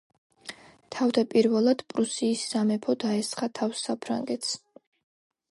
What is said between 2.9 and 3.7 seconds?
დაესხა